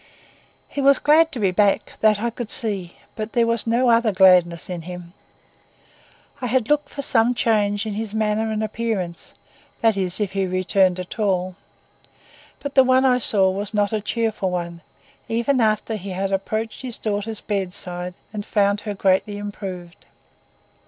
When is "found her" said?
18.43-18.95